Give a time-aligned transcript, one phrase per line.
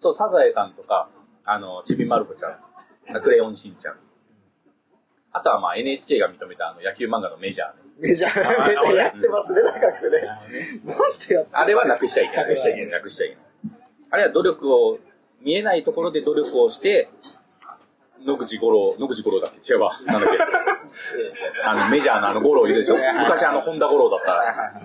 [0.00, 1.08] そう、サザエさんとか、
[1.44, 3.96] あの、ちびまる子ちゃん、クレヨンしんちゃん。
[5.32, 7.74] あとはまあ NHK が認めたあの野球漫画のメジャーね。
[7.98, 10.20] メジャー、メジャーやってますね、長くね。
[10.22, 12.46] なんでやってあれはなくしちゃいけない。
[12.46, 12.90] なくしちゃいけない。
[12.92, 13.44] なくしちゃいけない。
[14.10, 14.98] あれは努力を、
[15.40, 17.08] 見えないところで努力をして、
[18.24, 19.72] 野口五郎、野口五郎だっけ？
[19.72, 19.92] 違うわ。
[20.06, 20.38] なんだっけ？
[21.66, 22.96] あの、メジャーのあの五郎いるでしょ？
[22.96, 24.80] 昔あの本田五郎だった。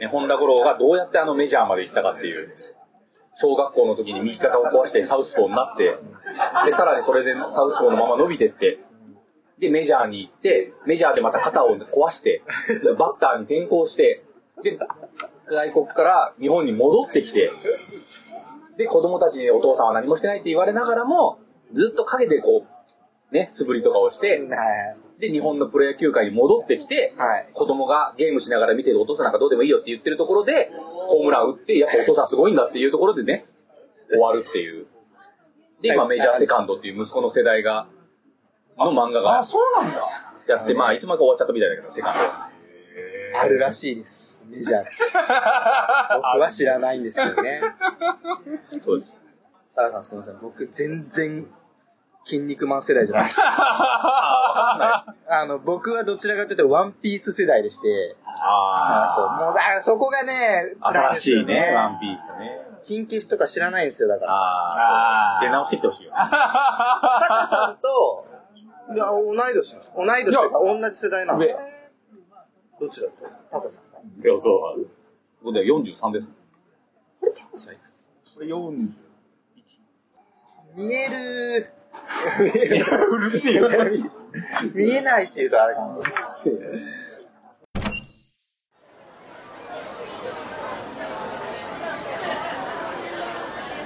[0.00, 2.54] ね、本田五郎がどうやってあのメジャーまで行ったかっていう。
[3.38, 5.98] 小学校の時に右肩を壊してサウスポーになって、
[6.64, 8.78] で、さらにそれでサウスポーのまま伸びてって、
[9.58, 12.42] で、メジャーに行って、メジャーでまた肩を壊して、
[12.98, 14.22] バッターに転向して、
[14.62, 14.78] で、
[15.46, 17.50] 外国から日本に戻ってきて、
[18.76, 21.38] で、子供たちにお父さんは何もしてないって言われながらも、
[21.72, 22.75] ずっと陰でこう、
[23.32, 24.56] ね、素振りとかをして、は
[25.18, 25.20] い。
[25.20, 30.70] で、日本のプロ野球界に戻ってきて、はい子供がゲームしながら見てるお父さんなんかどうでもいいよって言ってるところで、
[31.08, 33.46] ホームラン打って、やっぱお父さんすごいんだっていうところでね、
[34.10, 34.86] 終わるっていう。
[35.80, 37.88] で、今メジャーセカンドっていう息子の世代が、
[38.78, 40.00] の漫画あ、がそうなんだ。
[40.46, 42.50] やって、まあ、いつまでか終わっちゃったみたいだけど、セカンドは。
[43.38, 44.42] あるらしいです。
[44.48, 44.84] メジャー。
[46.16, 47.60] 僕は知らないんですけどね。
[48.80, 49.16] そうです。
[49.74, 50.38] 田中さんすみません。
[50.40, 51.46] 僕全然、
[52.26, 53.40] 筋肉マン世代じゃないです。
[53.46, 55.04] あ
[55.46, 59.30] の、僕はどちらかというとワンピース世代でして、あそう。
[59.46, 62.66] もう、だからそこがね、辛いん新ですよしいね、ワンピースね。
[62.82, 64.32] キン消しとか知らないんですよ、だから。
[64.32, 65.40] ああ。
[65.40, 66.12] 出直してきてほしいよ。
[66.16, 68.26] タカさんと、
[68.92, 71.56] いや、同い年同い年というか、同じ世代なの上。
[72.80, 73.14] どっちだと
[73.50, 73.82] タカさん。
[74.20, 74.86] いやそう
[75.42, 76.28] 僕で43です。
[76.28, 78.08] これタカさんいくつ？
[78.34, 78.90] これ40。
[80.74, 81.24] 見える見
[81.54, 81.75] える。
[83.10, 83.68] うるせえよ。
[84.74, 86.02] 見えないって言うとあれかも。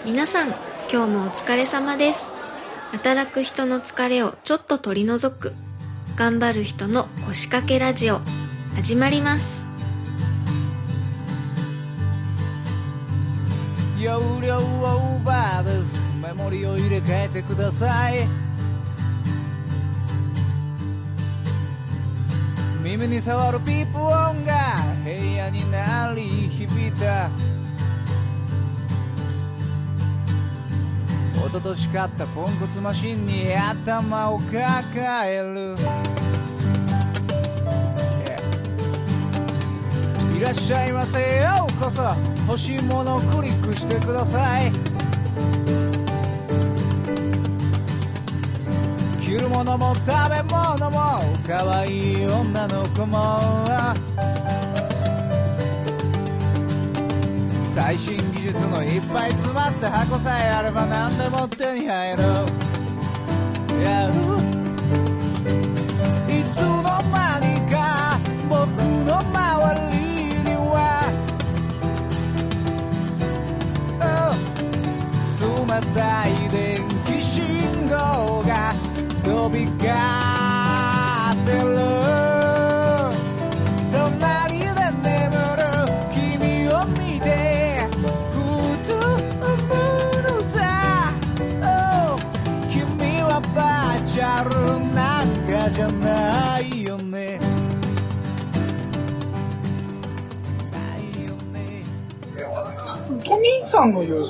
[0.05, 0.49] 皆さん
[0.91, 2.33] 今日もお疲れ様です
[2.91, 5.53] 働く人の疲れをちょっと取り除く
[6.17, 8.21] 頑張る人の腰掛けラジオ
[8.75, 9.69] 始まります
[14.01, 16.00] 容量はオーバーです
[16.31, 18.29] メモリを入れ替えてください。
[22.85, 24.55] 耳に触るピープ音が
[25.03, 27.31] 部屋に鳴り響いた。
[31.35, 35.75] 一昨年買ったポンコツマシンに頭を抱える。
[35.75, 36.37] Yeah
[40.39, 42.03] いらっしゃいませようこそ。
[42.47, 44.90] 欲しいものをクリックしてください。
[49.31, 53.65] 着るものも食べ物も可愛い女の子も。
[57.73, 62.23] 最新技術のいっぱい詰まった箱さえあれば何でも手に入る。
[63.81, 64.40] Yeah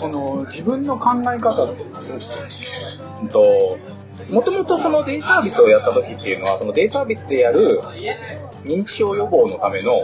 [0.00, 1.84] その、自分の考え方って
[3.22, 3.78] うんと、
[4.30, 7.80] もともとそのデイサービスをやった時っていうのは、そのデイサービスでやる
[8.64, 10.02] 認知症予防のための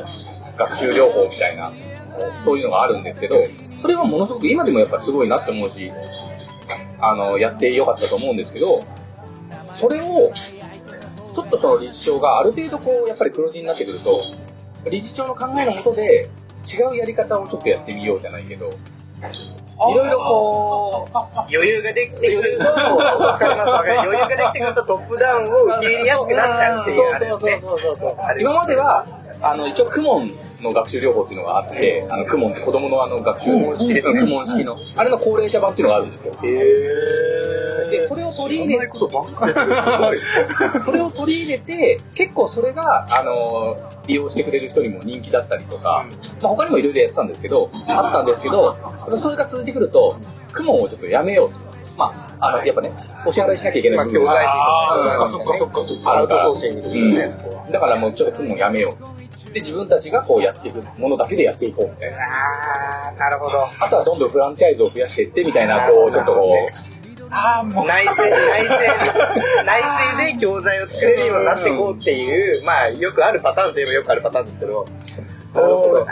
[0.56, 1.72] 学習療法みたいな、
[2.44, 3.36] そういうのがあるんですけど、
[3.80, 5.90] それはものすごく今でもやっぱすごいなって思うし、
[7.00, 8.82] あの、やってよかったと思うんですけど、
[9.76, 10.32] それを、
[11.32, 14.20] ちょっとその理事長がある程度こう、やっぱり黒字になってくると、
[14.90, 16.28] 理事長の考えのもとで、
[16.66, 18.70] 違うやり方をちょっとやってみようじゃないけど、
[19.22, 22.64] いろいろこう、余裕ができてくると、
[23.84, 27.58] 余裕ができてくるとトップダウンを受け入れやすくなっちゃうっていうあれですね。
[27.58, 29.06] そうそうそうそうそう今までは
[29.42, 30.30] あの一応クモン
[30.62, 36.34] の学習療法っていうのがあってあのクモン子供のあの学習クモン式ですねクモン式のあれの高齢者版っていうのがあるんですよ
[37.90, 39.46] でそれを取り入れことばっか
[40.12, 40.20] り
[40.80, 46.06] すそれを取り入れて結構それがあの利用してくれる人にも人気だったりとか、
[46.42, 48.76] まあ、他にもいろいろやってたんですけどあったんですけど
[49.16, 50.16] それが続いてくると
[50.52, 51.66] クモンをちょっとやめようと。
[51.96, 52.92] まああのやっぱね
[53.24, 54.58] お支払いしなきゃいけないまあ、教材費とか
[54.92, 56.10] あーそっかそっかそっか。
[56.12, 57.00] アウトソーシングとかね、
[57.66, 57.72] うん。
[57.72, 59.52] だからもうちょっとクモンやめよう。
[59.52, 62.18] で、自分たちがこうやっていくものだけでやっていこうみたいな。
[62.18, 63.66] あー、なるほど。
[63.80, 66.95] あとはどんどんフランチャイズを増やしていってみたいな、こう、ちょっとこあ
[67.30, 67.86] あ、もう。
[67.86, 74.86] 内政、内政、内政で教材を作れるようになっていこうっていう、まあ、よくあるパターンといえばよくあるパターンですけど、
[75.54, 76.06] なるほど。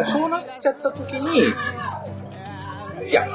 [0.00, 1.52] う、そうなっちゃった時に、
[3.08, 3.28] いや、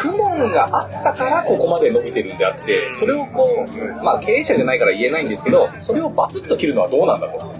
[0.00, 7.52] クモンがあったからここまで伸びてるんであって、それをこう、まあ経営者じゃないから言えないんですけど、それをバツッと切るのはどうなんだと。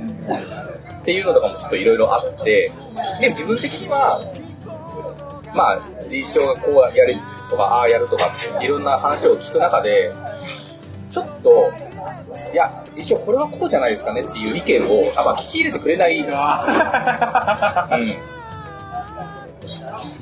[1.01, 2.71] っていうのとかもちょっといろいろあって、
[3.21, 4.21] で、自分的には、
[5.55, 5.81] まあ、
[6.11, 7.17] 理事長がこうやれ
[7.51, 8.31] とか、ああやるとか
[8.61, 10.13] いろんな話を聞く中で、
[11.11, 11.71] ちょっと、
[12.53, 16.19] いや、理事長これはこうじゃないですかねっていう意見を、あまあ、聞き入れてくれない。
[16.21, 16.29] うん。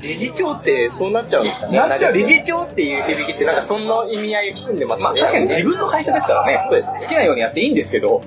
[0.01, 1.79] 理事長ってそうなっちゃうんですかね。
[1.79, 8.21] なっちゃう理事長っていう響きってなんかそんな意味合い含んでますまあ確かに自分の会社ですからね、好きなようにやっていいんですけど、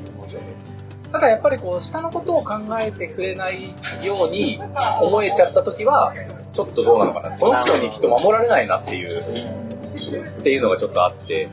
[1.11, 3.73] ただやっぱりこう、下のことを考えてくれない
[4.03, 4.61] ように
[5.01, 6.13] 思えちゃった時は、
[6.51, 7.37] ちょっとどうなのかな。
[7.37, 11.49] この人にきっと守られないなっていう、っていうのがちょっとあって、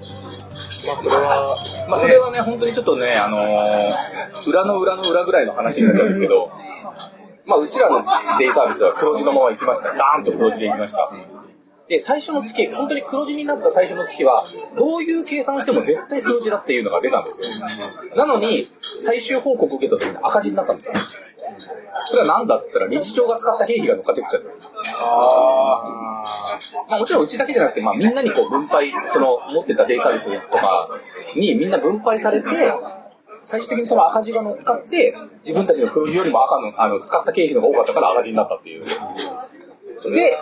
[0.87, 3.95] まあそれは、まあそれはね、本当にちょっとね、あのー
[4.47, 6.51] 裏の裏の裏ぐらいの話になっちゃうんですけど、
[7.45, 8.05] まあうちらの
[8.39, 9.93] デイサービスは黒字のまま行きました。
[9.93, 11.11] ダーンと黒字で行きました。
[11.89, 14.45] で、最初の月、本当に黒字になった最初の月は、
[14.77, 17.47] どういう計算をしても絶対黒字だっていうのが出たんですよ。
[18.17, 20.95] なのに、最終報告受けた時に赤字になったんですよ。
[22.07, 24.49] それは何だっつったら、理事長が使った経費が乗っかってきちゃった。
[26.89, 30.89] まあもちろんうちだけじゃなくて、まあみんなにこう分配、その持ってたデイサービスとか
[31.35, 32.49] にみんな分配されて、
[33.43, 38.85] 最終的にその赤字が乗っかって、自分たちの黒字よりも赤の、あの、使った経費の方が多かったから赤字になったっていう。
[40.11, 40.37] で、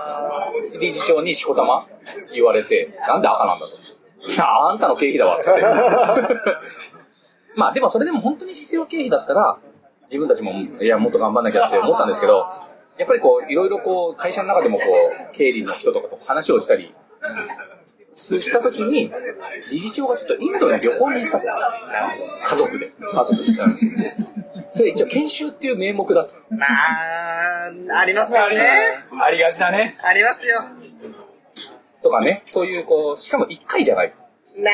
[0.80, 1.86] 理事長にしこたま
[2.32, 4.30] 言われて、なんで赤なんだと。
[4.30, 5.62] いや、あんたの経費だわ、つって。
[7.56, 9.58] まあでもそれでも本当に必要経費だったら、
[10.06, 12.46] 自分たちも、いや、もっと頑張んなきゃって思ったんですけど、
[12.98, 16.94] やっぱりこう、いろいろこう、会社の中でもこう、経理の人とかと話をしたり、
[18.12, 19.10] したときに、
[19.70, 21.46] 理事長がちょっとインドに旅行に行ったと。
[22.44, 22.92] 家族で。
[23.00, 23.62] 家族で。
[23.62, 24.64] うん。
[24.68, 26.34] それ一応研修っていう名目だと。
[26.50, 29.04] まあ、ありますよね。
[29.20, 29.96] ありがちだね。
[30.02, 30.62] ありますよ。
[32.02, 34.14] とかね、そういうこう、しかも1回じゃない。
[34.56, 34.70] な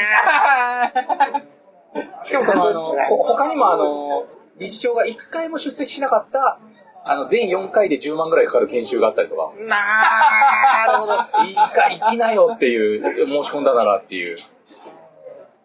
[2.23, 4.27] しかもその、あの、ほ他にもあの、
[4.60, 6.58] 理事長が1回も出席しなかった、
[7.04, 11.44] あの、全4回で10万ぐらいかかる研修があったりとか、ななるほど。
[11.44, 14.36] いいか、行きなよっていう、申し込んだならっていう。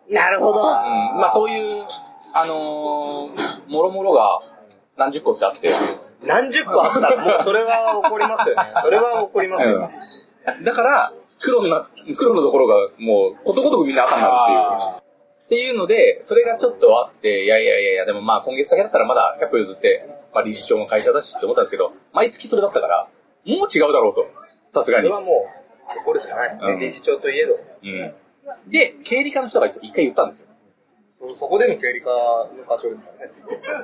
[0.09, 0.61] なるほど。
[0.61, 1.85] うん、まあそういう、
[2.33, 4.41] あのー、もろもろが
[4.97, 5.73] 何十個ってあって、
[6.23, 6.99] 何十個あった？
[7.01, 8.73] らもうそれは起こりますよね。
[8.81, 9.77] それは起こりますよ。
[9.77, 9.79] う
[10.61, 14.55] んだから、黒のな、黒のところがもう、ことごとくみんな赤になるってい
[15.01, 15.04] う。
[15.45, 23.07] っていうので、それがちょっとあって、いやいやいやいや、でもまあ今月だけだったらまだ100歩譲って、まあ理事長の会社だしって思ったんですけど、毎月それだったから、
[23.45, 24.25] もう違うだろうと。
[24.69, 25.15] さすがにそれ。
[25.15, 25.47] はも
[25.87, 26.67] う、起こるしかないですね。
[26.67, 27.53] うん理事長といえど。
[27.83, 28.71] うん。
[28.71, 30.47] で、経理課の人が一回言ったんですよ。
[31.13, 33.33] そそこでの経理課の課長ですからね。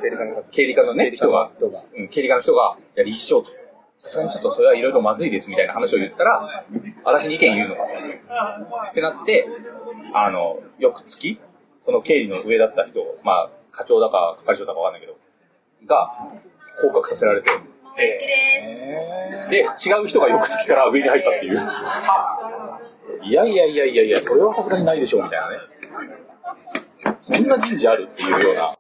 [0.02, 0.48] 経理課の課長。
[0.50, 1.52] 経理課のね、人が、
[1.96, 3.44] うん、経理課の人が、いや、理事長、
[3.98, 6.64] さすがにちょっとそれはいろいろまずいですみたいな話を言ったら、
[7.06, 7.84] 私に意見言うのか
[8.90, 9.48] ってなって、
[10.14, 11.40] あの、翌月、
[11.82, 15.18] その経理の上だった人、まあ、課長だか係長だかわかんないけど、
[15.88, 16.10] が、
[16.82, 17.50] 降格させられて、
[19.50, 19.66] で、違
[20.04, 21.60] う人が翌月から上に入ったっていう。
[23.24, 25.58] いやいやいやいやいや、それはさすがにないでしょうみたいなね。
[27.18, 28.76] そんな人事あるっていうような。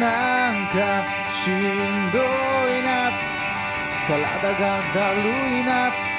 [0.00, 3.10] なんかしんどいな
[4.06, 5.20] 体がだる
[5.60, 6.13] いな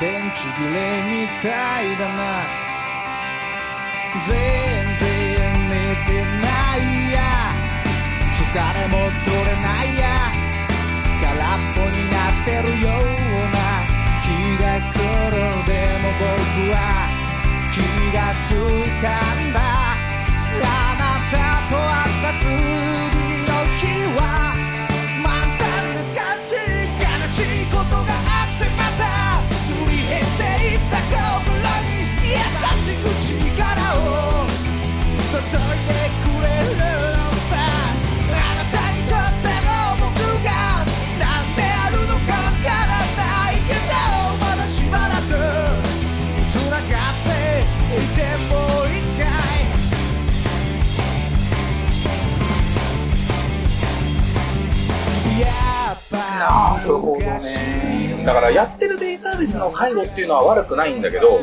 [0.00, 2.44] 電池切れみたいだな。
[4.26, 4.36] 全
[5.00, 5.06] 然
[5.70, 5.74] 寝
[6.04, 6.08] て
[6.42, 6.78] ない
[7.12, 7.18] や。
[8.32, 8.42] 疲
[8.74, 10.04] れも取れないや。
[11.20, 12.92] 空っぽになってるよう
[13.52, 13.56] な。
[14.22, 14.26] 気
[14.60, 14.98] がす
[15.30, 15.36] る。
[15.66, 16.26] でも僕
[16.72, 16.76] は
[17.72, 17.74] 気
[18.12, 19.58] がついたんだ。
[20.62, 21.34] あなた
[21.70, 22.34] と会った
[33.28, 33.42] を注い
[35.88, 36.78] でくれるの
[37.50, 39.68] さあなたにとっての
[39.98, 40.14] 僕
[40.44, 40.48] が
[41.18, 43.90] 何であるのかわからないけど
[44.38, 45.26] まだしばらく
[46.52, 46.86] 繋がっ
[47.24, 47.28] て
[47.96, 48.54] いても
[48.84, 49.26] う一回
[55.40, 55.50] や
[55.92, 56.14] っぱ
[56.78, 58.22] なるほどね。
[58.24, 58.75] だからやっ
[59.56, 61.40] スの介護っていうのは悪くないんだけど、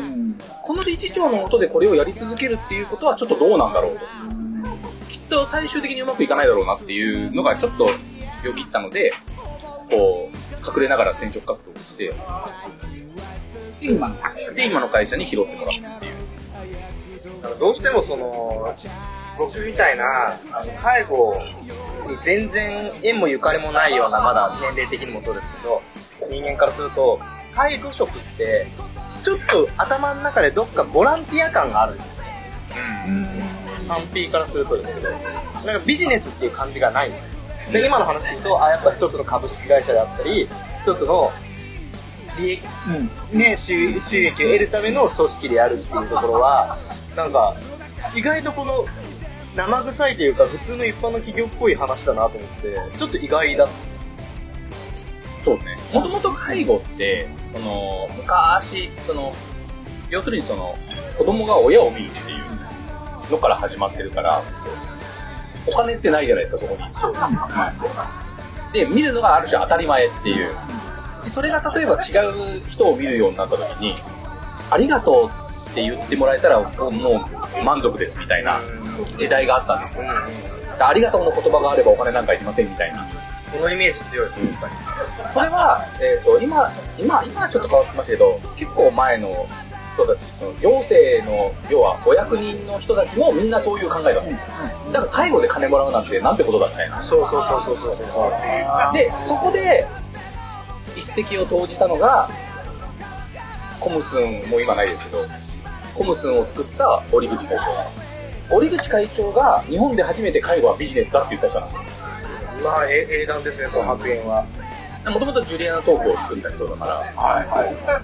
[0.62, 4.00] この理事長の音でこれをやり続けるっていうことはちょっとどうなんだろうと。
[5.10, 7.92] きっと最終的にうまくいかないだろうなっていうのがちょっとよ
[8.54, 9.12] ぎったので、
[9.90, 12.14] こう、隠れながら転職活動をして、
[13.80, 17.42] で今の会社で、今の会社に拾ってもらったっていう。
[17.42, 18.74] なんかどうしてもその、
[19.36, 21.34] 僕みたいな、あの介護
[22.08, 25.82] に全然縁もゆかりもないような、まだ年齢的にもそうですけど、
[26.30, 27.20] 人間からすると、
[27.54, 28.66] 介護職って、
[29.24, 33.44] ちょっと頭の中でどっかボランティア感があるんですよね。
[33.88, 37.72] 単品からするとですけど、なんかビジネスっていう感じがないんですよ。
[37.72, 40.48] で、今の話聞くと、あ、やっぱ一つの株式会社であったり、
[40.82, 41.30] 一つの
[42.38, 42.62] 利益、
[43.32, 46.78] ね、収収益を得るための組織であるっていうところは、
[47.16, 47.54] なんか、
[48.14, 48.86] 意外とこの、
[49.56, 53.68] 生臭いというか、普通の一般の企業っぽい話だなと思って、ちょっと意外だっ
[55.44, 55.76] そうね。
[55.92, 59.34] もともと介護って、その、昔、その、
[60.10, 60.76] 要するにその、
[61.16, 62.34] 子供が親を見るってい
[63.28, 64.42] うのから始まってるから、
[65.66, 66.82] お金ってないじゃないですか、そこに。
[68.72, 70.54] で、見るのがある種当たり前っていう。
[71.24, 73.96] でそれが例えば違う人を見るようになった時に、
[74.70, 75.30] ありがと
[75.66, 77.28] うって言ってもらえたら、もうも
[77.60, 78.60] う満足ですみたいな
[79.16, 80.04] 時代があったんですよ。
[80.78, 83.06] ありがとうの言葉があればお金なんかいりませんみたいな。
[83.54, 85.32] このイメージ強いです、やっぱり。
[85.32, 89.46] それは、えっ、と、今、今、今はちょっと変わってますけど、結構前の
[89.94, 94.92] 人たち、その行政の、要はお役人の人たちもみんなそういう考えだった。
[94.92, 97.00] だから介護で金もらうなんてなんてことだみたいな。
[97.02, 98.32] そうそうそうそうそうそ
[98.90, 98.92] う。
[98.92, 99.86] で、そこで
[100.96, 102.28] 一石を投じたのが、
[103.78, 105.24] コムスンも今ないですけど、
[105.94, 107.56] コムスンを作った折口会
[108.50, 108.56] 長。
[108.56, 111.93] 折口会長が日本で初めて介護はビジネスだって言った人なんですよ。
[112.64, 114.44] まあ、え英断ですね、その発言は。
[115.04, 117.04] もともとジュリアナ東京を作った人だから、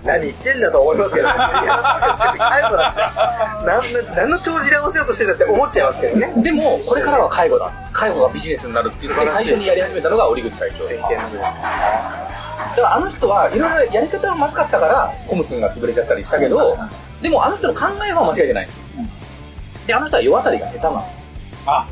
[0.05, 6.43] 何言ってんだと思いますけど、ね、いや介護だって、なん何の帳尻合わせようとしてんだって思っちゃいますけどね。
[6.43, 7.73] でも、これからは介護だ。
[7.93, 10.85] 介護がビジネスになるっていうので、最初にやり始めたのが折口会長。
[10.85, 11.09] だ
[12.76, 16.76] からあの人はいろいろやり方がまずかったから、コムツンが潰れちゃったりしたけど、
[17.23, 18.83] でもあの人の考えは間違えてないんですよ。
[19.87, 21.05] で、あの人は世渡りが下手なの。
[21.67, 21.87] あ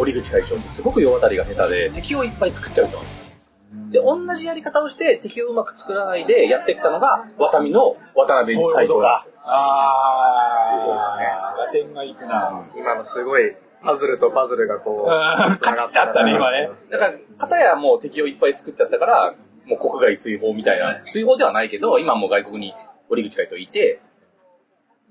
[0.00, 9.40] 折口会長ってすごく世渡りが下手で、敵をいっぱい作っちゃう人なんで同じやり方をして敵をうまく作らないでやっていったのが、ワタミの渡辺会長なんことかですよ。。
[9.44, 11.54] あそうですねあ。
[11.66, 12.64] 打点がいくな。
[12.76, 19.34] 今のすごい、パズルとパズルがこう、うんカチッてあったね今ねだから、片やもう敵をいっぱい作っちゃったから、
[19.66, 22.74] もう国外追放みたいな、追放ではないけど、今もう外国に
[23.08, 24.00] 折口会長いて、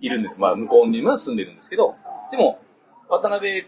[0.01, 0.39] いるんです。
[0.39, 1.96] まあ、向こうにも住んでるんですけど、
[2.31, 2.60] でも、
[3.10, 3.67] 渡辺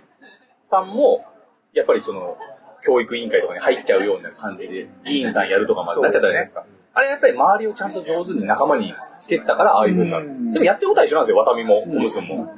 [0.72, 1.25] さんも、
[1.74, 2.38] やっぱりその、
[2.84, 6.66] 教育委員会とかに入っちゃうような感じで、議員さんやるとかまでなっちゃったじゃないですか。
[6.94, 10.25] あれやっぱり周りをちゃんと上手に仲間にしてったから、ああいう風になる。
[10.25, 12.54] うんでもやってることは一緒なんですよ、ワタミも、コムスンも。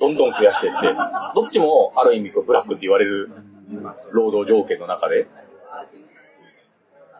[0.00, 0.88] どんどん増やしていって。
[1.34, 3.30] どっちも、ある意味、こうブラックって言われる
[4.12, 5.26] 労働条件の中で。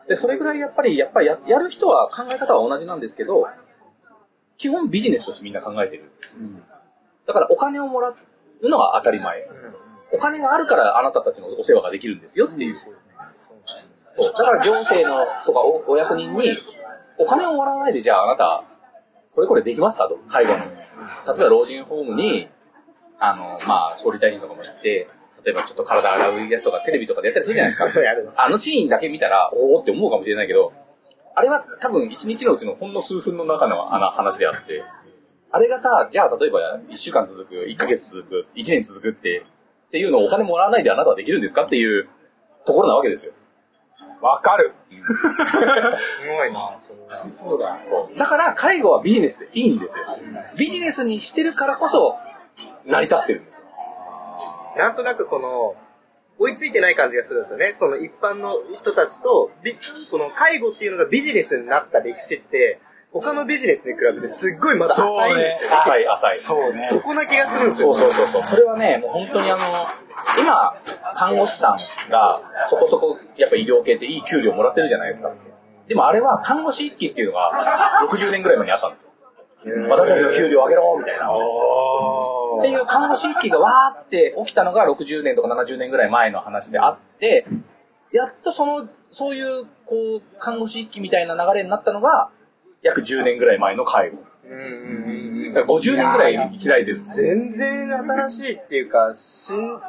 [0.07, 3.47] で、それぐらいやっぱり、やっぱりややる人は考え方は同じなんですけど、
[4.57, 6.11] 基本ビジネスとしてみんな考えてる。
[7.25, 9.47] だからお金をもらうのが当たり前。
[10.15, 12.75] お金があるからあなたたちのお世話ができるんですよっていう。
[14.11, 14.31] そう。
[14.31, 16.51] だから行政のとかおお役人に、
[17.17, 18.63] お金をもらわないで、じゃああなた、
[19.33, 20.17] これこれできますかと。
[20.27, 20.59] 介護の。
[20.59, 20.73] 例え
[21.25, 22.47] ば老人ホームに、
[23.19, 25.07] あの、まあ、総理大臣とかも行って、
[25.43, 28.43] 例えばちょっと体洗うやつとかテレビとかでやったりするじゃないですか。
[28.43, 30.73] あのシーンだけ見たら、おおって思うかもしれないけど、
[31.35, 34.83] あれは多分一日のうちのほんの数分の中のあの話であって、
[35.51, 39.43] あれがさ、じゃあ例えば1週間続く、1ヶ月続く、1年続くって、
[39.95, 42.09] っていうのをお金もらわないであなたはできるんですかっていう
[42.65, 43.31] ところなわけですよ。
[44.19, 44.73] わかる。
[44.89, 44.97] す
[46.27, 47.79] ごいな、そそうだ。
[47.81, 48.17] そう。
[48.17, 50.03] だから介護はビジネスでいいんですよ。
[50.57, 52.17] ビジネスにしてるからこそ
[52.85, 53.65] 成り立ってるんですよ。
[54.77, 55.75] なんとなくこの、
[56.37, 57.71] 追いついてない感じがするんですよね。
[57.73, 59.77] その一般の人たちと、び
[60.11, 62.81] この介護っていうのがビジネスになった歴史って、
[63.21, 65.75] 他のビジネスに比べてすっごいまだ浅いんですよね。
[65.77, 66.37] 浅い浅い。
[66.37, 66.83] そうね。
[66.83, 67.95] そこな気がするんですよ。
[67.95, 68.43] そうそうそうそう。
[68.43, 69.87] それはね、もう本当にあの、
[70.37, 70.75] 今、
[71.15, 71.77] 看護師さん
[72.11, 75.31] がそこそこやっぱ医療系っていい給料もらってるじゃないですか。
[75.87, 77.51] でもあれは看護師一期っていうのが
[78.09, 79.09] 60年ぐらい前にあったんですよ。
[79.89, 81.29] 私たちの給料上げろみたいな。
[81.29, 87.45] っていう看護師一期がわーって起きたのが60年とか70年ぐらい前の話であって、
[88.11, 92.29] やっとその、そういう、こう、看護師一期みたいな流れになったのが、
[92.85, 94.17] 約10年ぐらい前の介護。
[94.47, 97.27] うんうんうんうんだから50年ぐらい開いてるんですよ。
[97.27, 99.79] 全然新しいっていうか、新、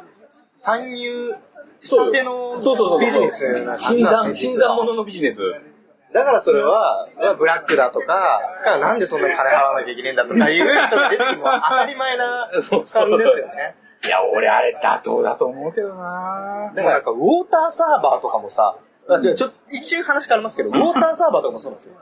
[0.55, 1.35] 参入
[1.79, 2.99] したてのそうそうそうそう。
[3.01, 5.41] ビジネスな新参、新参者のビジネス。
[6.13, 13.75] だからそれは、ブラックだとか、だからなんでそんなに金払わなきゃいけないんだとかいう人が出てくるのは当たり前な感じですよね。
[14.05, 18.77] いや、俺あれ妥当だと思うけどなでもなんか、ウォーターサーバーとかもさ、
[19.09, 21.95] あじゃあちょっと一瞬話変わりますけど、ウォーターサーバーとかもそうなんですよ。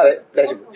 [0.00, 0.72] あれ、大丈夫。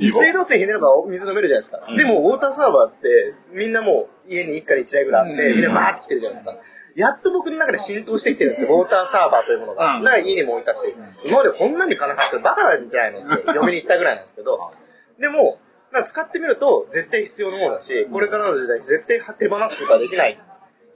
[0.00, 1.86] 水道水ひねれば水飲めるじゃないですか。
[1.96, 6.56] でも、ウォーターサーバーって、みんなもう家に一家に一台ぐらいあって、みんなバーって来てるじゃないですか。
[6.96, 9.96] やっと僕の中で浸透してきてるんですよ、ウォーターサーバーというものが。
[9.96, 10.04] うん。
[10.04, 10.80] だから家にも置いたし、
[11.24, 14.72] 今までこんなに金かってバカなんじゃないのって嫁に言ったぐらいなんですけど、
[15.18, 15.58] でも、
[16.04, 20.38] 使ってみると絶対必要なものだし、これからの時代絶対手放すことはできない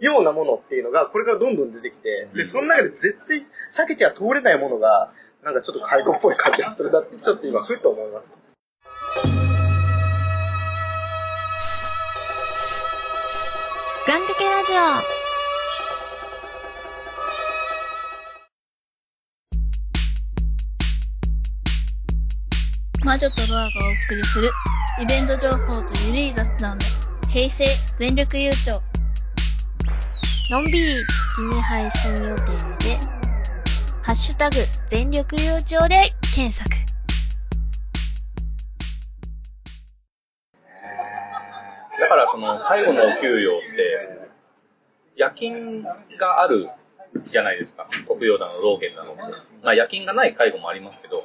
[0.00, 8.36] ようなものっていうのが、これからどんどん出てきて、で、その中で絶対避けては通れないものが、なんかちょっと介護っぽい感じがするなって、 ちょっと今、ふっと思いました。
[14.06, 14.76] 願掛けラジオ。
[23.04, 23.68] 魔女とロアがお
[24.06, 24.50] 送りする。
[25.00, 26.84] イベント情報とゆるい雑談で
[27.28, 27.64] 平成
[27.98, 28.76] 全力優勝
[30.50, 32.46] のんびり月に配信予定
[32.78, 33.17] で、
[34.18, 34.56] シュタグ
[34.88, 36.68] 全力優勝で検索
[42.00, 44.28] だからその介護のお給料って、
[45.14, 45.84] 夜勤
[46.18, 46.68] がある
[47.22, 47.88] じゃないですか。
[48.08, 49.14] 国用だの、老健だの。
[49.14, 51.24] まあ夜勤がない介護もありますけど、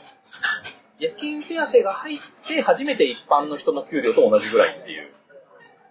[1.00, 5.10] 夜勤手当が入って初めて一般の人の給料と同じぐらいっていう。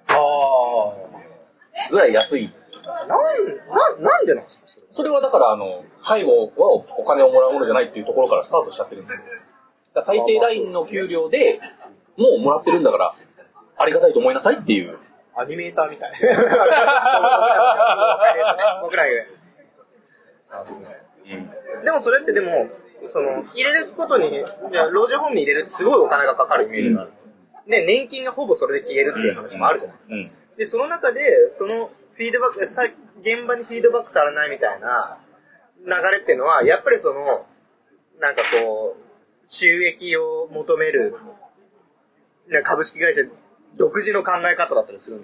[0.06, 0.94] あ
[1.90, 2.61] ぐらい安いんで。
[2.86, 3.16] なん、な、
[4.10, 5.20] なんでなんですかそれは。
[5.20, 6.52] だから、あの、介護は
[6.98, 9.22] お金をもらうものじゃないっていうところからスタートしちゃってるんですよ。
[9.94, 11.60] だ最低ラインの給料で
[12.16, 13.12] もうもらってるんだから、
[13.78, 14.98] ありがたいと思いなさいっていう。
[15.34, 16.12] アニメーターみたい。
[18.82, 19.10] 僕らが。
[20.60, 21.84] うん。
[21.84, 22.68] でもそれってでも、
[23.04, 23.92] その、入れる。
[23.96, 24.34] ことに、い
[24.72, 25.62] や老人ホームに入れる。
[25.62, 26.66] ってすごいお金がかかる。
[26.66, 27.10] イメージがある。
[27.10, 29.10] んで年金がほぼそれで消える。
[29.10, 29.78] っていう話もある。
[29.78, 30.14] じゃないですか。
[30.14, 30.30] うん。
[30.56, 32.82] で、その中で、そのフィードバック、さ
[33.20, 35.18] 現場にフィードバックされないみたいな
[35.84, 37.46] 流れっていうのは、やっぱりその、
[38.20, 39.02] なんかこう、
[39.46, 41.16] 収益を求める、
[42.48, 43.22] ね株式会社
[43.76, 45.20] 独自の考え方だったりするん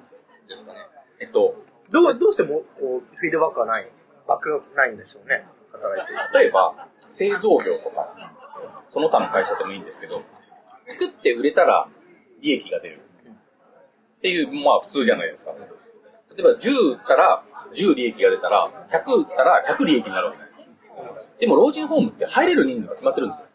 [0.48, 0.78] ですかね？
[1.20, 3.90] えっと、どう、どうしても、こう、フィードバックがない、
[4.26, 5.46] バックがないんでしょうね。
[5.72, 6.18] 働いてる。
[6.44, 8.14] 例えば、製造業とか、
[8.90, 10.22] その他の会社でもいいんですけど、
[10.86, 11.88] 作って売れたら
[12.40, 13.00] 利益が出る。
[14.18, 15.52] っていう、まあ普通じゃないですか。
[16.38, 17.42] 例えば10売ったら
[17.74, 20.48] 10利益が出たら、100売ったら100利益になるわけです。
[21.40, 23.46] でも老人ホームって入れる人数が決まってるんですよ。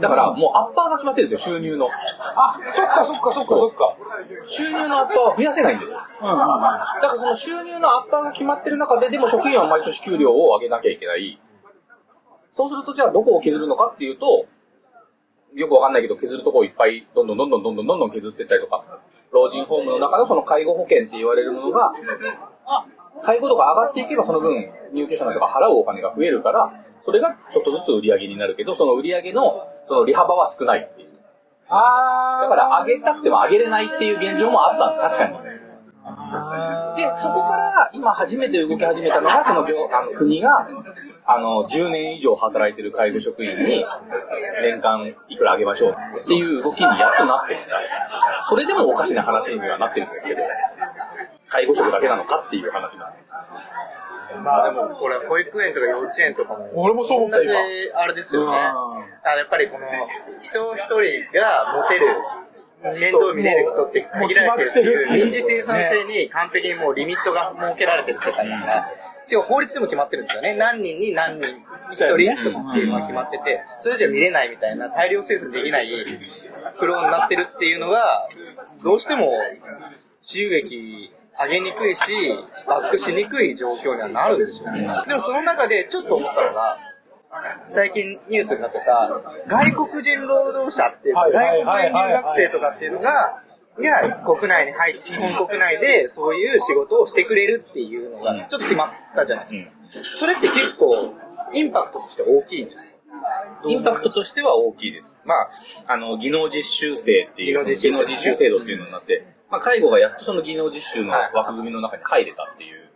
[0.00, 1.88] だからもうアッパーが決まってるんですよ、収入の。
[1.88, 3.96] あ、そっかそっかそっかそっか。
[4.46, 5.98] 収入のアッパーは増やせないんですよ。
[6.20, 11.40] だからその収入のアッパーが決まってる中で、でも職員は毎年給料を上げなきゃいけない。
[12.50, 14.46] そうするとじゃあどこを削るのかっていうと、
[15.54, 19.00] よくわかんないけど削るとこをいっぱいどんどんどんどんどんどんどん削っていったりとか、
[19.36, 21.92] 老人ホームの中のその介護保険って言われるものが、
[23.22, 31.08] 介護度が上がっていけばその分入居者の人が払うお金が増えるから、それがちょっとずつ売り上げになるけど、その売り上げのその利幅は少ないっていう。
[31.68, 35.66] あだから上げたくても上げれないっていう現状もあったんです、確かに。
[36.96, 40.68] で、そこから今初めて動き始めたのが、その業あの国が、
[41.28, 43.84] あの、10年以上働いてる介護職員に、
[44.62, 47.76] 年間いくら上げましょうっていう動きにやっとなってきた。
[48.48, 50.42] それでもおかしな話にはなってるんですけど、
[51.48, 53.30] 介護職だけなのかっていう話なんです。
[54.42, 58.00] まあでも、これ、保育園とか幼稚園とかも、俺もそう思った同じ今。
[58.00, 58.58] あれですよね。
[58.58, 58.60] う
[59.02, 59.86] んあやっぱりこの、
[60.40, 60.96] 人一人
[61.36, 68.88] が持てる、面倒見れる人って限られてるっていう、臨時生産性に完璧にもうリミットが設けられてる世界だから、
[69.26, 70.54] しかも法律でも決まってるんですよね。
[70.54, 71.48] 何人に何人、
[71.90, 75.90] 一人とかっていうのが決まってて、それじゃ見れないみたいな、大量生産できない
[76.78, 78.28] フローになってるっていうのが、
[78.84, 79.32] どうしても
[80.22, 82.12] 収益上げにくいし、
[82.66, 84.88] バックしにくい状況にはなるんでしょうね。
[85.06, 86.78] でもその中でちょっと思ったのが、
[87.66, 89.10] 最近ニュースになってた、
[89.48, 93.42] 外国人労働者っていう外国人留学生とかっていうのが、
[93.78, 99.70] が国内に入って、日本国内でそういう仕事をしてくれるっていうのが、ちょっと決まったじゃないで
[100.02, 100.18] すか。
[100.18, 101.14] それって結構、
[101.52, 102.88] インパクトとして大きいんですか？
[103.66, 105.18] インパクトとしては大きいです。
[105.24, 105.50] まあ、
[105.88, 112.90] あの、技能実習生っていう、技技能実習能実習制度っていうのになって、まあ、介護がやっとその技能実習の枠組みの中に入れたっていう。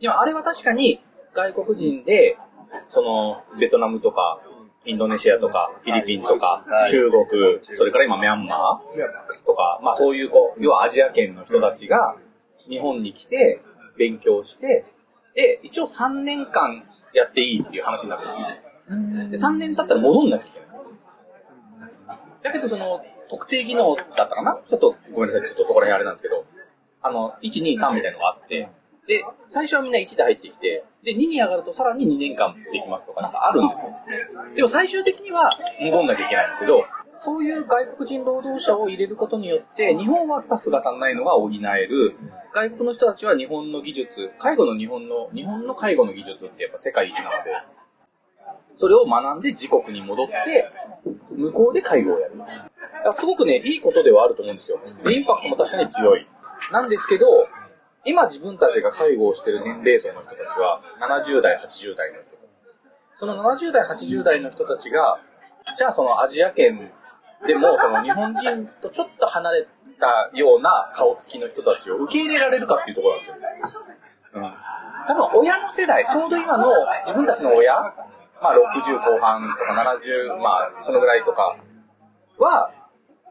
[0.00, 1.02] でも、あれは確かに
[1.34, 2.36] 外国人で、
[2.88, 4.40] その、ベトナムとか、
[4.86, 6.90] インドネシアとか、フィリピンとかは、い。
[6.90, 7.26] 中国、
[7.62, 12.16] それから今ミャンマーとか、まあそういうこう、要はアジア圏の人たちが
[12.68, 13.60] 日本に来て、
[13.96, 14.84] 勉強して、
[15.34, 18.32] で、一応3年間やっていいっていう話になってる
[18.96, 20.68] んですよで、3年経ったら戻んなきゃいけない。
[20.68, 22.14] んですよ。
[22.42, 24.58] だけど、その、特定技能だったかな？
[24.68, 26.44] ちょっと、ごめんなさい、ちょっとそこら辺あれなんですけど、
[27.02, 28.68] あの、1、2、3みたいなのがあって、
[29.06, 33.92] で、最初はみんな1で入ってきて、で、2に上がるとさらに2年間できますとかなんかあるんですよ。
[34.54, 36.84] でも最終的には戻んなきゃいけないんですけど、
[37.18, 42.16] そういう外国人労働者を入れることによって、日本はスタッフが足んないのが補える、
[42.52, 47.52] 外国の人たちは日本の技術、介護の日本の、日本の介護の技術ってやっぱ世界一なので、
[48.76, 50.68] それを学んで自国に戻って、
[51.30, 52.34] 向こうで介護をやる。
[53.12, 54.78] すごくね、いいことではあると思うんですよ。
[55.04, 56.26] でインパクトも確かに強い。
[56.72, 57.26] なんですけど、
[58.06, 62.36] 今自分たちが介護をしてる年齢層の人たちは、70代、80代の人。
[63.18, 65.18] その70代、80代の人たちが、
[65.76, 66.92] じゃあそのアジア圏
[67.46, 69.66] でも、その日本人とちょっと離れ
[69.98, 73.82] たような顔つきの人たちを受け入れられるかっていうところなんですよ。
[74.34, 74.54] うん。
[75.08, 76.70] 多分親の世代、ちょうど今の
[77.04, 77.74] 自分たちの親、
[78.40, 81.56] まあ60後半とか70、まあそのぐらいとか
[82.38, 82.70] は、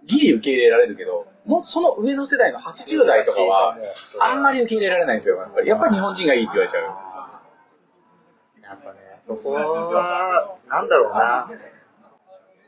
[0.06, 3.78] ギリ受け入れられるけど、もうその上の世代の80代とかは、
[4.20, 5.38] あんまり受け入れられないんですよ。
[5.38, 6.84] やっぱりやっぱり日本人がいいって言われちゃう。
[8.64, 11.50] やっぱね、そこは、なんだろうな。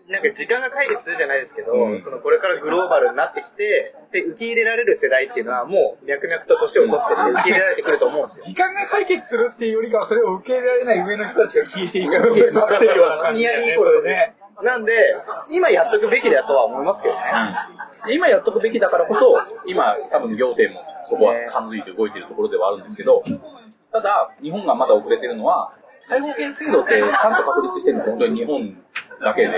[0.08, 8.46] なんか時間が解決するじゃないですけど、うんそのこれからグローバルになってきて、で、受け入れられる世代っていうのはもう脈々と年を取ってて受け入れられてくると思うんですよ。
[8.46, 13.34] 時間が解決するっていうよりかは、それを受け入れられない上の人たちが消えていくっていう、そういう。
[13.34, 14.36] ニヤリーイコールそれね。
[14.64, 15.16] なんで、
[15.50, 17.22] 今やっとくべきだとは思いますけどね。
[17.22, 23.24] で今やっとくべきだからこそ、今多分行政もそこは感づいて動いているところではあるんですけど、
[23.92, 25.72] ただ、日本がまだ遅れてるのは、
[26.08, 28.78] 介護保険制度ってちゃんと確立してるのは本当に日本
[29.22, 29.50] だけで、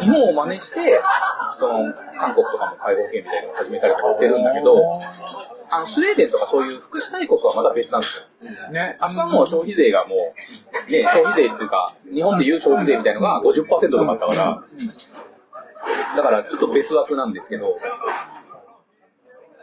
[0.00, 1.00] 日本を真似して、
[1.52, 5.00] その、韓国とかも介護保険みたいなのを始めたりとかしてるんだけど、
[5.70, 8.70] あの、スウェーデンとかそういう福祉大国はまだ別なんですよ。
[8.70, 10.14] ね、あそこはもう消費税がも
[10.88, 14.62] う、ね、消費税っていうか、日本でいう消費税みたいのが50%とかあったから、
[16.16, 17.78] だからちょっと別枠なんですけど、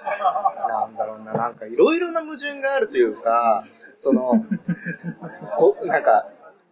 [0.04, 3.64] なんだろうな、なんかいろいろな矛盾があるというか、
[3.96, 4.46] その、
[5.58, 6.28] こなんか、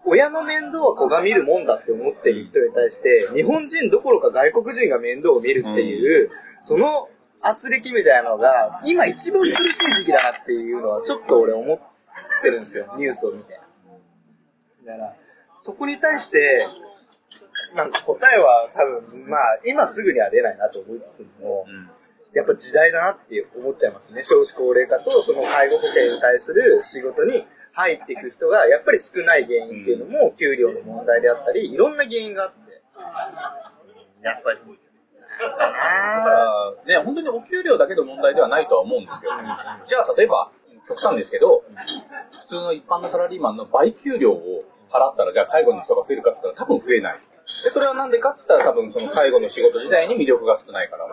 [0.05, 6.31] 親の面倒は子が見るもんだって思ってる人に対して、日本人どころか外国人が面倒を見るっていう、
[6.61, 7.09] その
[7.41, 11.79] 圧力みたいなのが、今一番苦しい時期だなっていうのは、ちょっと俺思っ
[12.41, 13.59] てるんですよ、ニュースを見て。
[14.85, 15.15] だから、
[15.55, 16.65] そこに対して、
[17.75, 21.65] なんか答えは多分、まあ、今すぐには出ないなと思いつつも、
[22.33, 24.23] やっぱ時代だなって思っちゃいますね。
[24.23, 32.81] 少子高齢化とその介護保険に対する仕事に入っていく人がやっぱり少ない原因っていうのも給料の問題であったり、いろんな原因があって。
[34.21, 34.59] やっぱり。
[35.39, 35.75] だかな
[36.29, 39.31] ら、ね、本当にお給料だけの問題ではないとは思うんですよ。
[39.87, 40.51] じゃあ、例えば、
[40.87, 41.63] 極端ですけど、
[42.41, 47.17] 普通の一般のサラリーマンの倍給料を払ったら、じゃあ介護の人が増えるかって言ったら多分増えない。
[47.63, 51.05] で、それはなんでかって言ったら多分その介護の仕事自体に魅力が少ないから。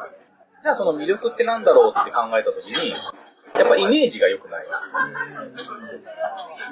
[0.63, 4.67] じゃあその魅力ってなんだろうって考えたときに、やっぱイメージが良くない。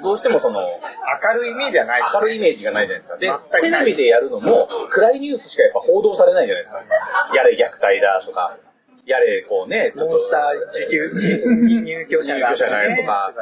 [0.03, 3.17] どうしてもその、明るいイメージはないです明るいイメージがないじゃないですか。
[3.17, 6.83] でテレビでやるのも、暗いニュースしかやっぱ報道されないじゃないですか。
[7.33, 8.57] やれ虐待だとか、
[9.05, 13.33] やれこうね、モンスター受給、入入居者が、入居者がいるとか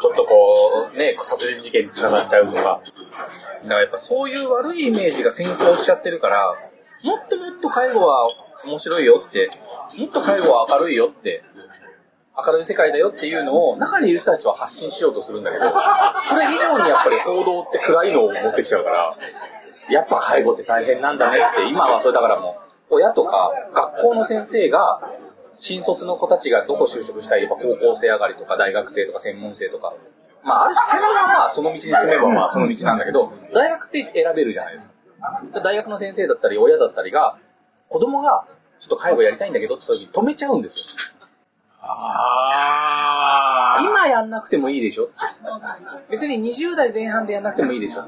[0.00, 2.60] ちょっとこう、ね、殺人事件に繋がっちゃうとか。
[2.60, 6.54] だからやっぱそういう悪いイメージが先行しちゃってるから、
[7.02, 8.28] もっともっと介護は
[8.66, 9.50] 面白いよって、
[9.96, 11.42] もっと介護は明るいよって、
[12.36, 15.72] 明るい世界だよっていうのを中にいる人たちは発信しようとするんだけど、
[16.28, 19.16] それ以上にやっぱり報道って暗いのを持ってきちゃうから、
[19.88, 25.00] やっぱ介護って大変なんだねって、今はそれだからもう、親とか学校の先生が、
[25.56, 29.94] 新卒の子たちがどこ就職したい、やっぱ高校生上がりとか大学生とか専門生とか、
[30.42, 34.92] まあある種専門はまあその道に進めばまあその道なんだけど、大学って選べるじゃないですか。
[35.62, 37.38] 大学の先生だったり親だったりが、
[37.88, 38.46] 子供が
[38.78, 40.84] ちょっと介護やりたいんだけどって時に止めちゃうんですよ。
[41.86, 45.10] あ今やんなくてもいいでしょ
[46.10, 48.06] 別に20代前半でやんなくてもいいでしょ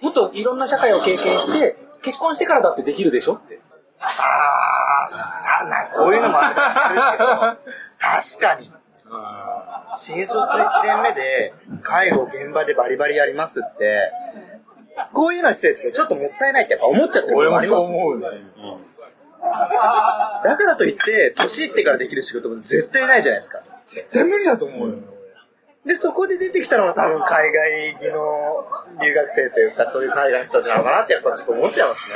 [0.00, 3.60] もっといろんな社会を経験して、結婚してからだってできるでしょって。
[4.02, 5.06] あ
[5.60, 6.48] あ、な、な、こういうのもあ
[6.88, 8.72] るんですけど、確かに。
[9.96, 14.12] 新卒1年目で介護現場でバリバリやりますって、
[15.12, 17.86] こういうのは失礼ですけど、ちょっともったいないってやっぱ思っちゃってるもあります。
[17.86, 18.26] 思うね。
[20.44, 23.62] だからといって、年いってからできる仕事も絶対ないじゃないですか。
[23.88, 24.96] 絶対無理だと思うよ。
[25.84, 28.66] で、そこで出てきたのが多分海外技能
[29.02, 32.14] 留学生というか、そういう海外の人たちなのかなってやっぱちょっと思っちゃいますね。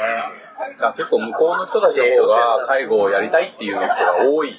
[0.97, 4.55] 結構向こうの人たちの方が介護をやりたいっていう人が多い。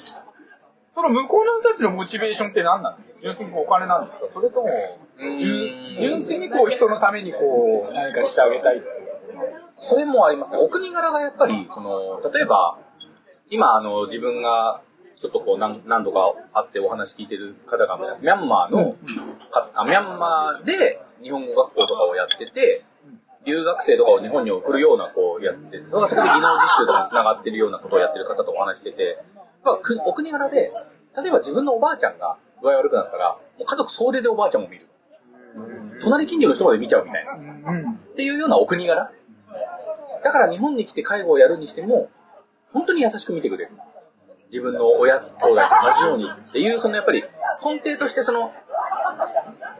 [0.90, 3.20] その向こうの人たちのモチベーションって何なんですか？
[3.22, 4.28] 純粋にお金なんですか？
[4.28, 4.68] それとも、
[5.18, 5.38] うん。
[5.38, 9.06] 純純粋にこう人のためにこう何かしてあげたいっていう
[9.76, 10.58] それもありますね。
[10.58, 12.78] お国柄がやっぱり、その、例えば、
[13.50, 14.80] 今、あの、自分が、
[15.20, 18.96] ちょっとこう何、何度か会ってお話聞いてる方が、ミャンマーの、
[19.50, 22.84] かあミャンマーで日本語学校とかをやってて、
[23.46, 29.18] 留学生とかを日本に送るような、こう、やって、それがそこで技能実習とかに繋がってるようなことをやってる方とお話してて、
[29.64, 30.72] まあ、お国柄で、
[31.16, 34.86] 例えば自分のおばあちゃんが具合悪くなったら、もう家族総出でおばあちゃんも見る。
[36.02, 37.32] 隣近所の人まで見ちゃうみたいな。
[37.32, 39.10] っていうようなお国柄
[40.22, 42.10] だから日本に来て介護をやるにしても、
[42.72, 43.70] 本当に優しく見てくれる。
[44.50, 45.56] 自分の親、兄弟と同
[45.96, 47.22] じようにっていう、そのやっぱり
[47.64, 48.52] 根底としてその、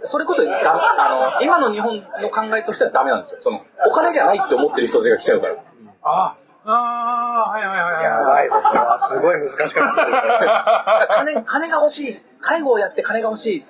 [0.02, 3.40] それこそだあの、今の日本の考えとしてはダメなんですよ。
[3.40, 5.56] その、お金じゃないって思ってる人たちが来ちゃうから。
[6.02, 6.36] あ
[6.68, 8.04] ああ、はいはいはいはい。
[8.04, 11.14] やばいぞ、これはすごい難しかった。
[11.14, 12.22] 金、金が欲しい。
[12.40, 13.66] 介護をやって金が欲しい。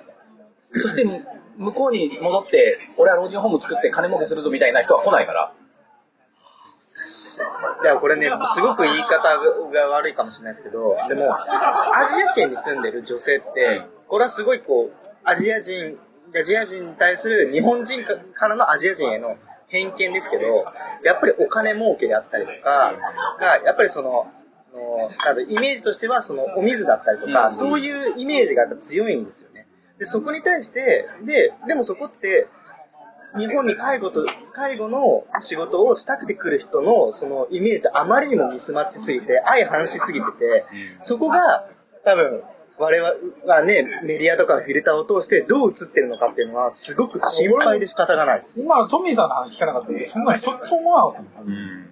[0.79, 1.05] そして、
[1.57, 5.51] 向こうに戻って、俺は老人ホーム作って金儲けするぞみたいな人は来ないから。
[7.83, 9.37] いや、これね、すごく言い方
[9.71, 15.99] が悪いかもしれないですけど、でも、アジア圏に住んでる女性って、これはすごいこう、アジア人、
[16.35, 19.37] アジア人に対する日本人からのアジア人への
[19.67, 20.65] 偏見ですけど、
[21.03, 22.93] やっぱりお金儲けであったりとか、
[23.39, 24.27] が、やっぱりその、
[24.73, 29.67] あのなんだイメージとしては、その、お水だったりとか、うんそういうイメージがやっぱ強いんですよね。
[29.97, 32.47] で、そこに対して、で、でもそこって、
[33.37, 40.65] 日本に介護と、介護の仕事をしたくて来る人の、そのイメージってあまりにもミスマッチすぎて、相反しすぎてて、
[41.01, 41.67] そこが、
[42.05, 42.43] 多分、
[42.79, 43.09] 我々
[43.45, 48.59] はね、メディアとかのフィルターを通してどう映ってるのかっていうのは、すごく心配で仕方がないです。
[48.59, 51.89] 今、トミーさんの話聞かなかったけど、そんな一つも思わなかったのうん。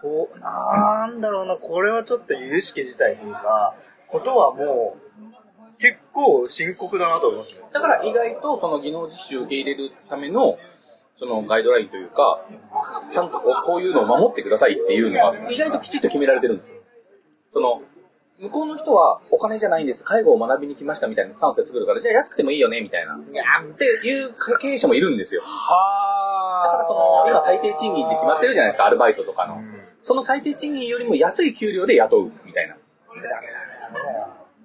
[0.00, 3.74] こう、なんだろうな、これはちょっと有識自体というか、
[4.08, 7.60] ことはもう、結構深刻だなと思いますね。
[7.72, 10.58] だから意外とその技能実習を受け入れるための、
[11.16, 12.44] そのガイドラインというか、
[13.12, 16.76] ちゃんとこういうのを守ってくださいっていうのが、意外ときちっと決められてるんですよ。
[17.50, 17.82] その、
[18.40, 23.14] 向こうの人はお金じゃないんです、介護を学びに来ましたみたいなスタンスで作るから、じゃあ安くてもいいよね、みたいな。
[23.14, 23.18] っ
[23.76, 25.42] ていう経営者もいるんですよ。
[25.42, 29.60] はだからその、今最低賃金って決まってるじゃないですか、アルバイトとかの。
[30.00, 32.74] その最低賃金よりも安い給料で雇う、みたいな。
[32.74, 32.78] っ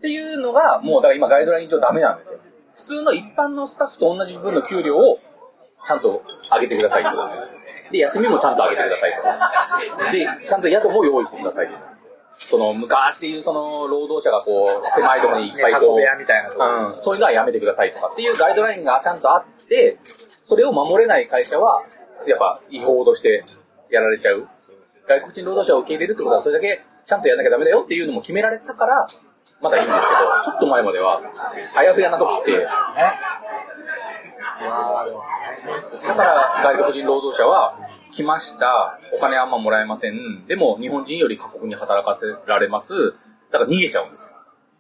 [0.02, 2.40] ていうのが、もうだから今ガイドライン上ダメなんですよ。
[2.74, 5.20] 普通の一般のスタッフと同じ分の給料を
[5.86, 7.10] ちゃんと上げてくださいと。
[7.92, 9.14] で、休みもちゃんと上げてください
[10.06, 10.12] と。
[10.12, 11.93] で、ちゃんと宿も用意してくださいと。
[12.38, 19.98] その、昔でいうその、労働者がこう、狭いところにいっぱいこう、たいなとこうん、そういうのはやめてくださいとかっていうガイドラインがちゃんとあって、
[20.43, 21.84] それを守れない会社は、
[22.28, 23.43] やっぱ違法として
[23.89, 24.48] やられちゃう。
[25.08, 29.08] 外国人労働者を受け入れるってことは、それだけちゃんとやんなきゃダメだよっていうのも決められたから、
[29.62, 31.22] まだいいんですけど、ちょっと前までは、
[31.76, 32.67] あやふやな時って、
[34.63, 37.78] だから外国人労働者は、
[38.12, 43.13] 来ました、お金あんまもらえません、でも日本人より過酷に働かせられます、
[43.52, 44.30] だから逃げちゃうんです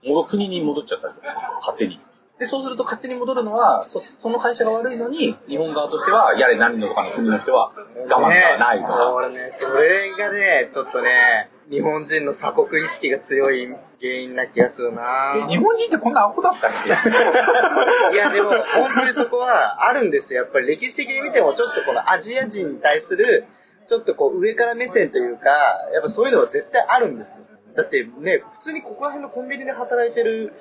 [0.05, 0.23] よ。
[0.23, 1.27] 国に戻っちゃったりとか、
[1.59, 1.99] 勝手に。
[2.39, 7.71] で、そうすると勝手に戻るのは、そその会社が悪いのに、日本側としては、やれ何のとかの国の人は
[8.09, 9.13] 我慢がないとねか。
[9.13, 13.67] 俺ね、それがね、ちょっとね、日本人の鎖国意識が強い
[14.01, 16.91] 原因な気がするなえ日本人ってこんなアホだったっけ？
[18.15, 20.41] いや、でも、本当にそこはあるんですよ。
[20.43, 23.45] やっぱり歴史的に見ても、ちょっとこのアジア人に対する、
[23.87, 25.49] ちょっとこう上から目線というか、
[25.93, 27.45] やっぱそういうのは絶対あるんですよ。
[27.75, 30.51] だってね、普通にここら辺のコンビニで働いてる、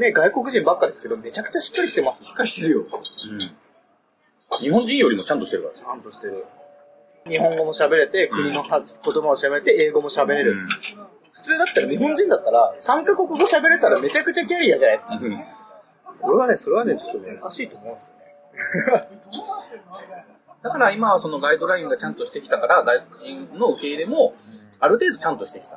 [0.00, 2.24] ね、外国人ばっかですけど、めちゃくちゃしっかりしてます。
[2.24, 2.86] しっかりしてるよ。
[4.58, 5.74] 日本人よりもちゃんとしてるから。
[5.74, 6.44] ちゃんとしてる。
[7.28, 10.66] 日本語も喋れて、国のは言葉も喋れて、英語も喋れる。
[11.32, 15.18] 普通だったら日本人だったら、3カ国語喋れたらめちゃくちゃキャリアじゃないですか。
[15.20, 15.44] うん
[16.22, 19.08] 俺はね、それはね、ちょっとね、おかしいと思うんですよね。
[20.62, 24.34] だから今はそのガイドラインがちゃんとしてきたから、外国人の受け入れも、
[24.80, 25.76] ある程度ちゃんとしてきた。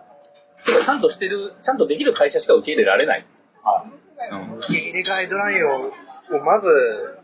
[0.66, 3.20] てかちゃんとしてる、ちゃんとできる会社しか受け入れられない。
[3.20, 4.03] うん受け
[4.70, 5.92] 入れガイドラインを、
[6.38, 7.20] をまず、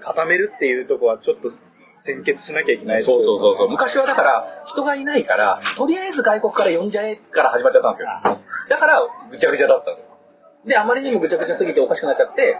[0.00, 1.48] 固めるっていうところはちょっと
[1.94, 3.66] 先決しなきゃいけないそうそうそうそう。
[3.66, 3.70] う。
[3.70, 8.08] 昔はだから、人がいないから、とりあえず外国から呼んじゃえから始まっちゃったんですよ。
[8.68, 10.08] だから、ぐちゃぐちゃだったんです。
[10.64, 12.58] で、あまりにもぐちゃぐちゃすぎておかしくなっちゃって、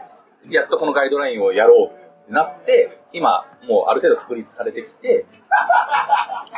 [0.49, 5.27] やっとこのガイドラインをやろうってなって、今、もうある程度確立されてきて、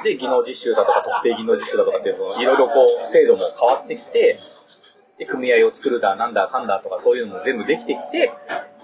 [0.05, 4.39] で、技能実習だとか特定技能実習だとかっていうのいろいろこう、制度も変わってきて、で、
[5.27, 8.33] 組合を作るだ、なんだかんだとかそういうのも全部できてきて、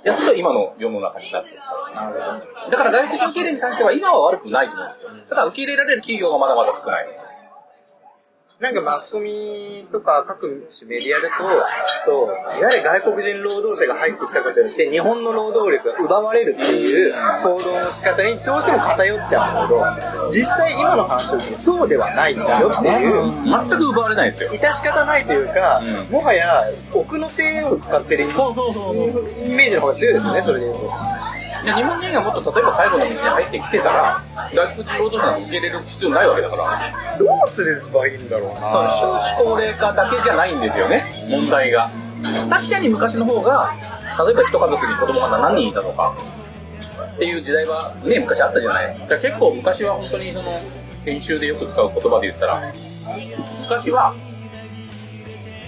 [0.04, 1.94] やっと今の世の中になってきた。
[1.94, 2.70] なるほど。
[2.70, 5.10] だから外国人受け入れに関しては今は悪くないと思うんですよ。
[5.28, 7.06] ただ受け入れられる企業がまだまだ少ない。
[8.61, 11.44] なんかマスコミとか各種メディアだと、
[12.05, 24.51] とやはり外国人労働者が入ってきたことによって日本の労働力が奪われるっていう行動の仕方にどうしても偏っちゃうんですけど、実際今の話を聞いてそうではないんだよっていう、全く奪われないですよ。
[24.51, 31.08] 致し方ないというか、うんもはや奥の手を使ってるイメージの方が強いですね、それで言うと。
[31.68, 34.22] で日本人がもっと例えば介護の道に入ってきてたら、
[34.54, 41.90] 外国人労働者が受け入れる必要ないわけだから、どうすればいいんだろうそなの少子高齢化だけじゃないんですよね、問題が。
[42.48, 43.72] 確かに昔の方が、
[44.24, 46.14] 例えば一家族に子供が7人いたとか、
[47.14, 49.04] っていう時代はね、昔あったじゃないですか。
[49.04, 50.59] だから結構昔は本当にその、
[51.04, 52.72] 研修でよく使う言葉で言ったら、
[53.62, 54.14] 昔は、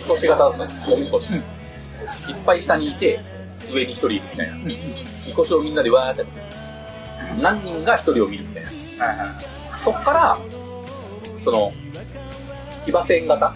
[0.06, 1.32] 都市型だったの、おみこし。
[1.34, 1.42] いっ
[2.44, 3.20] ぱい下にいて、
[3.70, 4.56] 上に一人いるみたいな。
[4.56, 6.40] みこしをみんなでわーってやって。
[7.40, 8.70] 何人が一人を見るみたいな。
[9.84, 10.38] そっから、
[11.44, 11.72] その、
[12.84, 13.54] 騎馬戦型は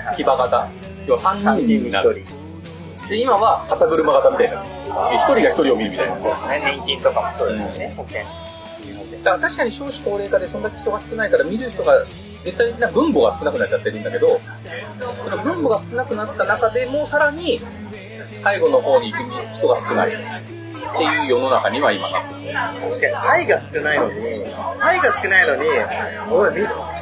[0.00, 0.16] いはい。
[0.16, 0.68] 騎馬型。
[1.06, 2.24] 要は3 3人人に1になる。
[2.96, 3.08] 人。
[3.08, 4.62] で今は肩車型みたいな。
[4.62, 6.18] 1人が1人を見るみたいな。
[6.18, 8.46] そうですね、年金とかもそうですよね、保険。
[9.26, 12.04] だから確かに少子高齢化でそんだけ人が少ないから見る人が
[12.44, 14.40] 絶対な分母が少なくなっちゃってるんだけど
[15.24, 17.58] その分母が少なくなった中でもうさらに
[18.46, 20.08] 介護の方に行く人が少ない。
[20.08, 20.12] っ
[20.98, 22.54] ていう世の中には今なってる。
[22.54, 24.14] 確かに愛が少ないのに
[24.80, 25.62] 愛が少ないのに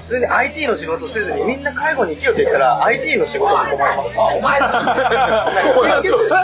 [0.01, 4.19] 普通に IT の仕事せずにみんな介護に行けよって言ったら IT の仕事に困ります。
[4.19, 5.53] お前だ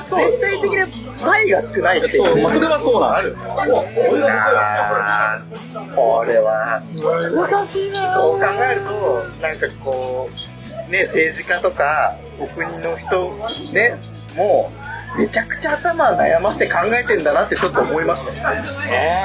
[0.07, 0.79] 全体的に
[1.25, 1.99] 愛が少ない。
[1.99, 3.37] っていうそう、まあ、それはそうなんです
[4.29, 10.29] あーこれは難しいなそう考えるとなんかこ
[10.89, 13.35] うね政治家とかお国の人
[13.73, 13.97] ね
[14.37, 14.80] もう
[15.19, 18.55] めちゃくちゃ頭悩まして考えてんだなってちょっと思いました。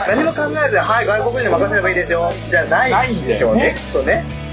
[0.07, 2.31] 何も考えずにはい外国人に任せればいいですよ。
[2.47, 3.75] じゃないんでしょうね。
[3.77, 4.45] きっとね。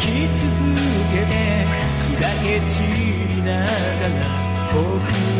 [0.00, 0.42] き続
[1.12, 1.32] けて
[2.18, 2.98] 砕け散り
[3.44, 4.18] ながら
[4.72, 4.82] 僕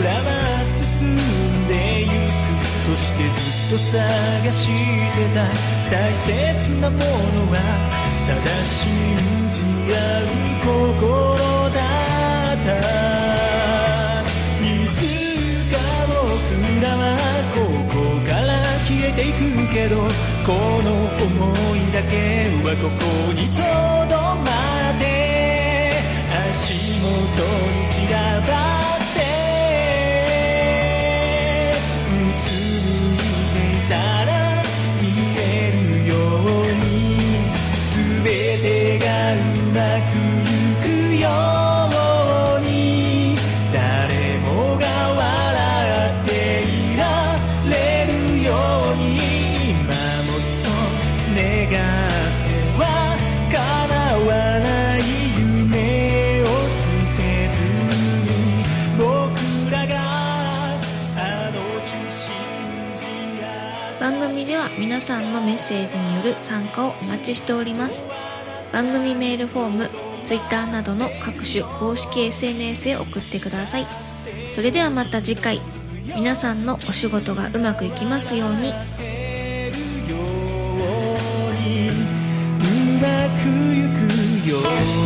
[0.05, 0.29] らは
[0.65, 1.19] 進ん
[1.67, 2.52] でゆく
[2.85, 5.47] そしてずっと探してた
[5.89, 5.95] 大
[6.27, 6.29] 切
[6.81, 7.05] なもの
[7.53, 7.55] は
[8.27, 8.83] ただ信
[9.49, 9.63] じ
[9.95, 10.27] 合う
[10.65, 11.39] 心
[11.71, 11.79] だ
[12.55, 12.71] った。
[14.61, 14.97] いつ
[15.71, 15.75] か
[16.09, 16.13] 僕
[16.83, 17.01] らは
[17.55, 17.57] こ
[17.89, 17.95] こ
[18.27, 18.51] から
[18.85, 19.39] 消えていく
[19.73, 19.95] けど
[20.45, 20.51] こ
[20.83, 20.87] の
[21.19, 21.23] 想
[21.77, 23.01] いだけはここ
[23.33, 23.63] にと
[24.11, 24.51] どま
[24.91, 25.03] って
[26.51, 27.07] 足元
[27.71, 28.51] に散らば
[28.99, 29.02] っ
[64.03, 68.07] 番組では皆さんのメッセージによる参加をお待ちしております。
[68.73, 69.91] 番組メールフォーム
[70.25, 73.87] Twitter などの各種公式 SNS へ送ってください。
[74.55, 75.61] それではまた次回。
[76.05, 78.71] 皆さんのお仕事がうまくいきますように。
[78.71, 78.73] う
[83.01, 83.83] まくい
[84.45, 84.61] くよう
[84.97, 85.02] に。